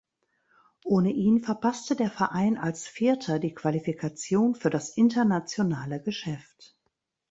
[0.83, 6.75] Ohne ihn verpasste der Verein als Vierter die Qualifikation für das internationale Geschäft.